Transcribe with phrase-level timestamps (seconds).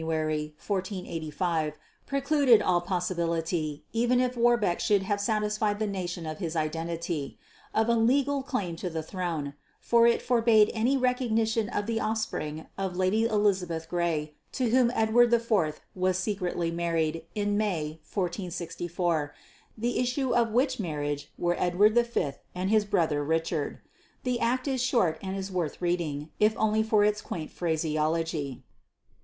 [0.03, 7.37] 1485, precluded all possibility even if Warbeck should have satisfied the nation of his identity
[7.71, 12.65] of a legal claim to the throne, for it forbade any recognition of the offspring
[12.79, 19.35] of Lady Elizabeth Grey to whom Edward IV was secretly married, in May, 1464,
[19.77, 23.77] the issue of which marriage were Edward V and his brother, Richard.
[24.23, 28.63] The act is short and is worth reading, if only for its quaint phraseology.